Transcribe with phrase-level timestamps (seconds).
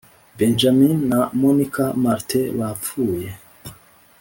[0.37, 3.29] Benjamin na Monica Martin bapfuye